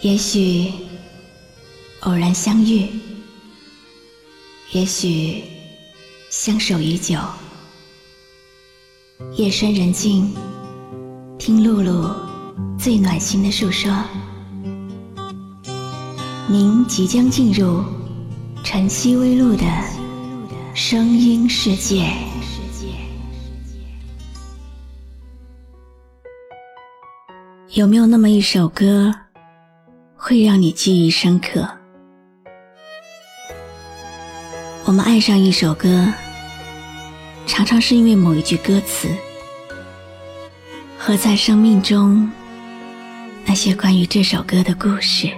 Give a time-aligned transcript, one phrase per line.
[0.00, 0.72] 也许
[2.00, 2.88] 偶然相遇，
[4.70, 5.42] 也许
[6.30, 7.18] 相守已久。
[9.34, 10.32] 夜深人静，
[11.36, 12.14] 听露露
[12.78, 13.92] 最暖心的诉说。
[16.46, 17.82] 您即将进入
[18.62, 19.64] 晨曦微露的
[20.74, 22.08] 声音世界。
[27.74, 29.12] 有没有那么一首歌？
[30.20, 31.66] 会让你记忆深刻。
[34.84, 36.12] 我们爱上一首歌，
[37.46, 39.08] 常常是因为某一句歌词，
[40.98, 42.28] 和在生命中
[43.46, 45.30] 那些关于这首歌的故事。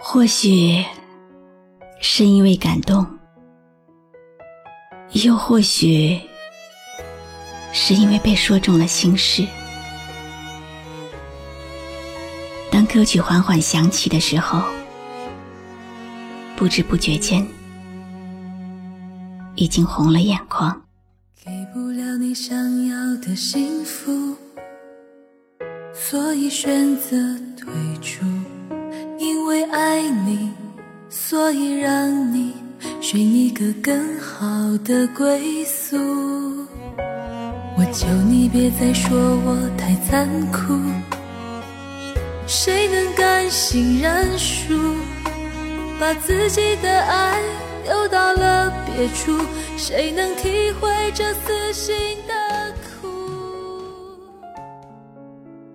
[0.00, 0.84] 或许
[2.00, 3.06] 是因为感动，
[5.12, 6.20] 又或许
[7.72, 9.46] 是因为被说中了心事。
[12.92, 14.62] 歌曲缓缓响起的时候，
[16.54, 17.42] 不知不觉间
[19.54, 20.78] 已经红了眼眶。
[21.42, 22.54] 给不了你想
[22.86, 24.36] 要的幸福，
[25.94, 27.16] 所以选择
[27.56, 28.26] 退出。
[29.18, 30.50] 因为爱你，
[31.08, 32.52] 所以让你
[33.00, 34.44] 寻一个更好
[34.84, 35.96] 的归宿。
[37.74, 40.74] 我求你别再说我太残酷。
[42.54, 44.74] 谁能甘心认输，
[45.98, 47.40] 把自己的爱
[47.82, 49.40] 丢到了别处？
[49.78, 51.94] 谁能体会这死心
[52.28, 52.34] 的
[53.00, 53.08] 苦？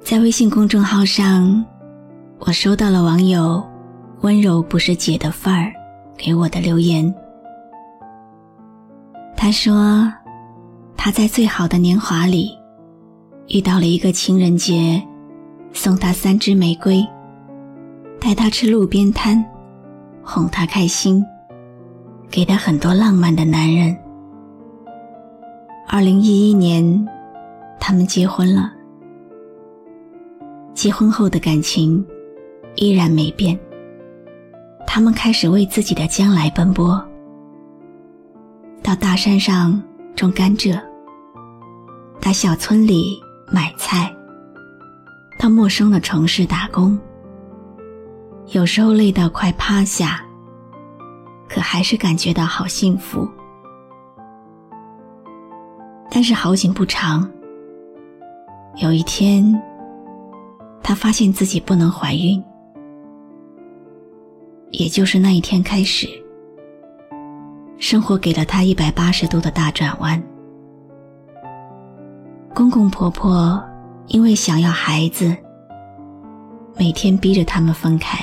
[0.03, 1.65] 在微信公众号上，
[2.37, 3.67] 我收到了网友
[4.21, 5.73] “温柔不是姐的范儿”
[6.15, 7.11] 给我的留言。
[9.35, 10.13] 他说，
[10.95, 12.55] 他在最好的年华里
[13.47, 15.01] 遇到了一个情人节。
[15.77, 17.07] 送他三支玫瑰，
[18.19, 19.45] 带他吃路边摊，
[20.23, 21.23] 哄他开心，
[22.31, 23.95] 给他很多浪漫的男人。
[25.87, 27.07] 二零一一年，
[27.79, 28.73] 他们结婚了。
[30.73, 32.03] 结婚后的感情
[32.75, 33.57] 依然没变。
[34.87, 36.99] 他们开始为自己的将来奔波，
[38.81, 39.79] 到大山上
[40.15, 40.81] 种甘蔗，
[42.19, 43.19] 到小村里
[43.53, 44.11] 买菜。
[45.37, 46.97] 到陌生的城市打工，
[48.47, 50.19] 有时候累到快趴下，
[51.47, 53.27] 可还是感觉到好幸福。
[56.09, 57.29] 但是好景不长，
[58.77, 59.61] 有一天，
[60.81, 62.43] 她发现自己不能怀孕，
[64.71, 66.07] 也就是那一天开始，
[67.77, 70.21] 生活给了她一百八十度的大转弯。
[72.55, 73.63] 公公婆婆。
[74.07, 75.35] 因为想要孩子，
[76.77, 78.17] 每天逼着他们分开。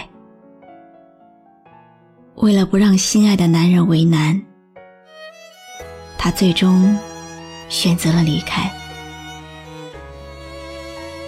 [2.37, 4.43] 为了不让心爱的男人为难，
[6.19, 6.97] 她最终
[7.69, 8.71] 选择了离开。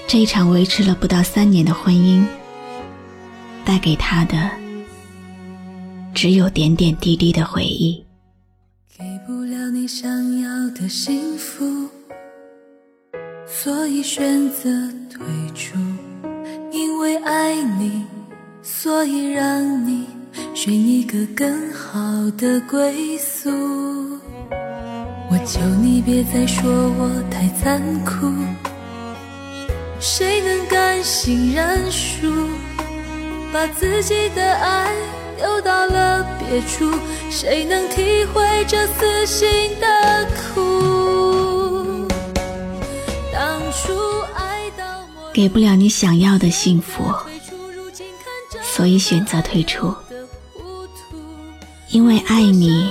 [0.08, 2.24] 这一场维持了不到三年的婚姻，
[3.64, 4.50] 带给她的
[6.14, 8.04] 只有点点滴滴的回忆。
[8.98, 11.64] 给不了你想要的幸福。
[13.66, 14.70] 所以选择
[15.12, 15.76] 退出，
[16.70, 18.04] 因为爱你，
[18.62, 20.06] 所以让你
[20.54, 21.98] 寻一个更好
[22.38, 23.50] 的归宿。
[25.28, 28.32] 我求你别再说我太残酷，
[29.98, 32.32] 谁能甘心认输，
[33.52, 34.94] 把自己的爱
[35.36, 36.88] 丢到了别处？
[37.30, 39.48] 谁能体会这死心
[39.80, 40.24] 的
[40.54, 41.35] 苦？
[45.32, 47.12] 给不了你想要的幸福，
[48.62, 49.94] 所以选择退出。
[51.90, 52.90] 因为爱你，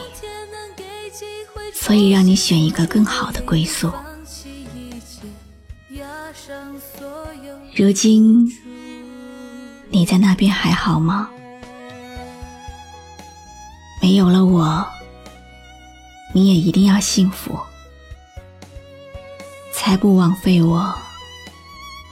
[1.74, 3.92] 所以让你选一个更好的归宿。
[7.76, 8.48] 如今
[9.90, 11.30] 你在那边还好吗？
[14.02, 14.86] 没有了我，
[16.32, 17.60] 你也一定要幸福，
[19.76, 20.96] 才不枉费我。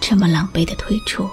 [0.01, 1.29] 这么狼狈的退出。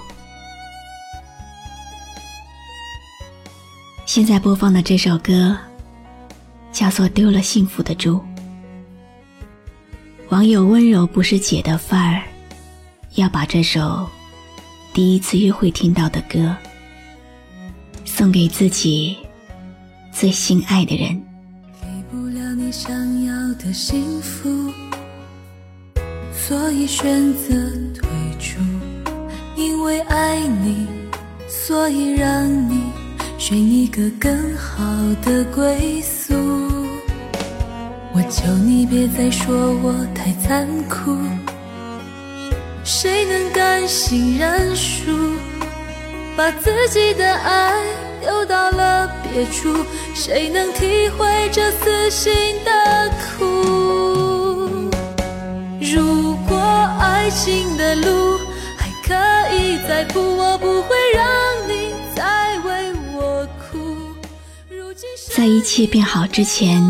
[4.05, 5.57] 现在播放的这首歌
[6.71, 8.15] 叫做《丢了幸福的猪》。
[10.29, 12.23] 网友温柔不是姐的范儿，
[13.15, 14.09] 要把这首
[14.93, 16.55] 第一次约会听到的歌
[18.05, 19.17] 送给自己
[20.13, 21.21] 最心爱的人。
[21.81, 24.73] 给不了你想要的幸福，
[26.51, 27.55] 所以选择
[27.95, 28.59] 退出。
[29.55, 30.85] 因为爱你，
[31.47, 32.91] 所以让你
[33.37, 34.83] 选一个更好
[35.23, 36.33] 的归宿。
[38.11, 41.15] 我求你别再说我太残酷，
[42.83, 45.09] 谁能甘心认输，
[46.35, 47.81] 把自己的爱
[48.19, 49.73] 丢到了别处？
[50.13, 52.33] 谁能体会这死心
[52.65, 53.09] 的
[53.39, 54.30] 苦？
[57.21, 58.39] 爱情的路
[58.75, 58.89] 还。
[59.03, 59.13] 可
[59.53, 61.27] 以再铺，我不会让
[61.67, 64.15] 你再为我哭。
[65.35, 66.81] 在一切变好之前，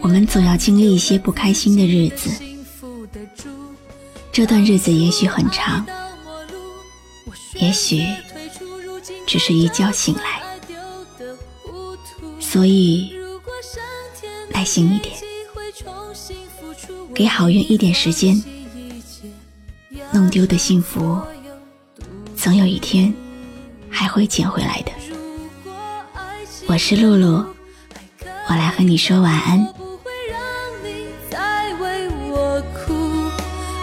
[0.00, 2.30] 我们总要经历一些不开心的日子。
[4.30, 5.84] 这段日子也许很长，
[7.56, 8.06] 也许
[9.26, 10.40] 只是一觉醒来。
[12.38, 13.12] 所以，
[14.50, 15.16] 耐心一点，
[17.12, 18.40] 给好运一点时间。
[20.32, 21.20] 丢的幸福，
[22.34, 23.12] 总有一天
[23.90, 24.92] 还会捡回来的。
[26.66, 27.44] 我是露露，
[28.48, 29.58] 我来和你说晚安。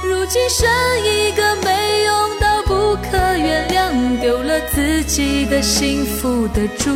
[0.03, 0.67] 如今剩
[1.05, 6.89] 一个没用到不可原谅，丢了自己的幸福的主。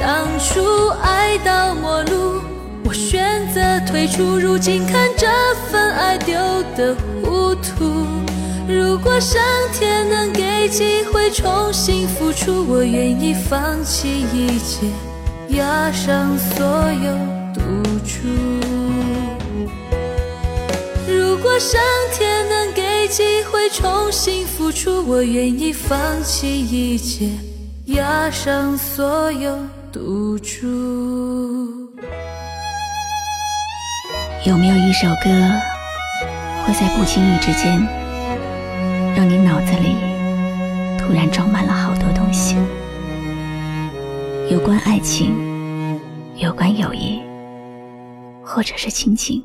[0.00, 2.40] 当初爱到末路，
[2.84, 5.28] 我选择退出，如今看这
[5.70, 6.34] 份爱丢
[6.76, 8.04] 得糊涂。
[8.68, 9.40] 如果上
[9.72, 14.88] 天能给机会重新付出，我愿意放弃一切，
[15.50, 17.16] 押上所有
[17.54, 17.60] 赌
[18.04, 18.26] 注。
[21.06, 21.80] 如果上
[22.12, 27.30] 天能给机会重新付出，我愿意放弃一切，
[27.84, 29.56] 押上所有
[29.92, 30.66] 赌注。
[34.44, 35.30] 有没有一首歌
[36.64, 38.05] 会在不经意之间？
[39.16, 39.96] 让你脑子里
[40.98, 42.54] 突然装满了好多东西，
[44.50, 45.34] 有关爱情，
[46.36, 47.18] 有关友谊，
[48.44, 49.42] 或者是亲情。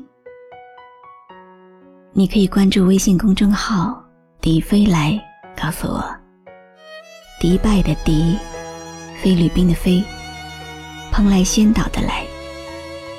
[2.11, 4.03] 你可以关注微信公众号
[4.41, 5.17] “迪飞来”，
[5.55, 6.03] 告诉我。
[7.39, 8.35] 迪拜的迪，
[9.23, 10.03] 菲律宾的菲，
[11.13, 12.25] 蓬莱仙岛的来，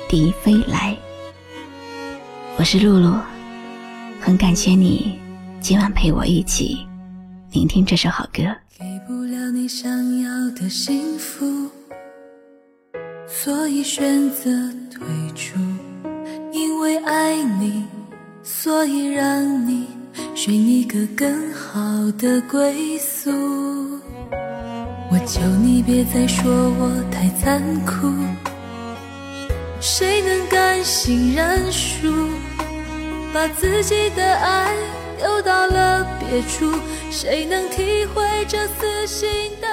[0.07, 0.95] 迪飞来。
[2.57, 3.17] 我是露露，
[4.21, 5.22] 很感谢你。
[5.63, 6.85] 今晚陪我一起
[7.49, 8.43] 聆听这首好歌。
[8.77, 9.89] 给不了你想
[10.21, 11.69] 要的幸福
[13.25, 14.51] 所以选择
[14.91, 15.57] 退出。
[16.51, 17.85] 因为爱你
[18.43, 19.87] 所以让你
[20.35, 21.79] 选一个更好
[22.17, 23.31] 的归宿。
[25.09, 28.11] 我求你别再说我太残酷
[29.79, 32.27] 谁能甘心认输？
[33.33, 34.75] 把自己的爱
[35.17, 36.71] 丢到了别处，
[37.11, 39.29] 谁能体会这撕心
[39.61, 39.72] 的？